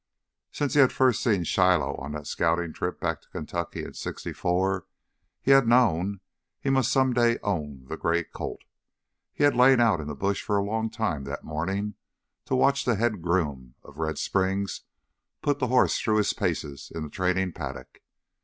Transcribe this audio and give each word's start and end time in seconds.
Since 0.51 0.73
he 0.73 0.79
had 0.79 0.91
first 0.91 1.21
seen 1.21 1.43
Shiloh 1.43 1.93
on 1.97 2.13
that 2.13 2.25
scouting 2.25 2.73
trip 2.73 2.99
back 2.99 3.21
to 3.21 3.29
Kentucky 3.29 3.83
in 3.85 3.93
'64, 3.93 4.87
he 5.43 5.51
had 5.51 5.67
known 5.67 6.21
he 6.59 6.71
must 6.71 6.91
someday 6.91 7.37
own 7.43 7.85
the 7.85 7.97
gray 7.97 8.23
colt. 8.23 8.63
He 9.31 9.43
had 9.43 9.55
lain 9.55 9.79
out 9.79 10.01
in 10.01 10.07
the 10.07 10.15
brush 10.15 10.41
for 10.41 10.57
a 10.57 10.63
long 10.63 10.89
time 10.89 11.25
that 11.25 11.43
morning 11.43 11.93
to 12.45 12.55
watch 12.55 12.83
the 12.83 12.95
head 12.95 13.21
groom 13.21 13.75
of 13.83 13.99
Red 13.99 14.17
Springs 14.17 14.81
put 15.43 15.59
the 15.59 15.67
horse 15.67 15.99
through 16.01 16.17
his 16.17 16.33
paces 16.33 16.91
in 16.95 17.03
the 17.03 17.09
training 17.11 17.51
paddock. 17.53 18.01